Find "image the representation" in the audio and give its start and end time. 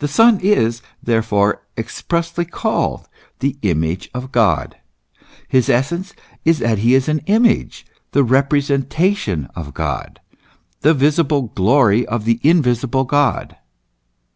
7.26-9.48